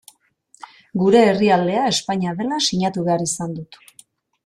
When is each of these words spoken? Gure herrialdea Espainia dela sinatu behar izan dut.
Gure 1.01 1.21
herrialdea 1.27 1.85
Espainia 1.91 2.35
dela 2.43 2.61
sinatu 2.71 3.09
behar 3.11 3.29
izan 3.31 3.59
dut. 3.61 3.83